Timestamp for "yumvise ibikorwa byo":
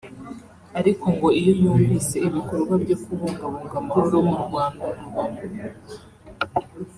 1.61-2.95